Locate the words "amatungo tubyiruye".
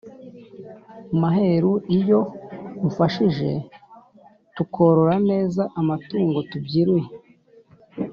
5.79-7.09